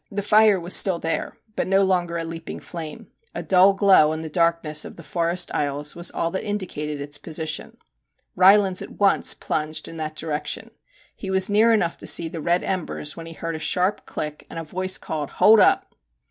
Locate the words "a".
2.17-2.23, 3.35-3.43, 13.55-13.59, 14.57-14.63